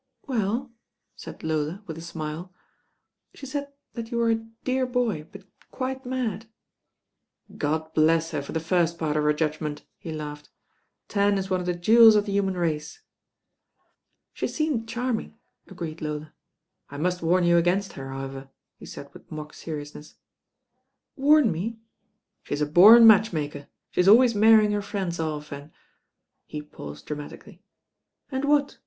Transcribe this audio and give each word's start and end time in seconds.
"Well," 0.25 0.71
said 1.15 1.43
Lola, 1.43 1.83
with 1.85 1.95
a 1.95 2.01
smile, 2.01 2.51
"she 3.35 3.45
said 3.45 3.71
that 3.93 4.09
you 4.09 4.17
were 4.17 4.31
'a 4.31 4.45
dear 4.63 4.87
Boy, 4.87 5.27
but 5.31 5.43
quite 5.69 6.07
mad.'" 6.07 6.45
THE 7.47 7.53
THIRTY 7.53 7.67
NINE 7.67 7.73
ARTICLES 7.73 7.83
179 7.83 7.83
"God 7.83 7.93
bless 7.93 8.31
her 8.31 8.41
for 8.41 8.51
the 8.51 8.59
first 8.59 8.97
part 8.97 9.15
of 9.15 9.23
her 9.23 9.33
judgment," 9.33 9.85
he 9.99 10.11
laughed; 10.11 10.49
"Tan 11.07 11.37
is 11.37 11.51
one 11.51 11.59
of 11.59 11.67
the 11.67 11.75
jewels 11.75 12.15
of 12.15 12.25
the 12.25 12.31
human 12.31 12.55
race." 12.57 13.01
"She 14.33 14.47
seemed 14.47 14.89
charming," 14.89 15.37
agreed 15.67 16.01
Lola. 16.01 16.33
"I 16.89 16.97
must 16.97 17.21
warn 17.21 17.43
you 17.43 17.57
against 17.57 17.93
her, 17.93 18.09
however," 18.11 18.49
he 18.77 18.87
said 18.87 19.13
with 19.13 19.31
mock 19.31 19.53
seriousness. 19.53 20.15
"Warn 21.15 21.51
me?" 21.51 21.77
"She's 22.41 22.61
a 22.61 22.65
born 22.65 23.05
match 23.05 23.31
maker. 23.31 23.67
She's 23.91 24.07
always 24.07 24.33
marry 24.33 24.65
ing 24.65 24.71
her 24.71 24.81
friends 24.81 25.19
off 25.19 25.51
and" 25.51 25.69
he 26.47 26.63
paused 26.63 27.05
dramatically. 27.05 27.61
"And 28.31 28.45
what?" 28.45 28.79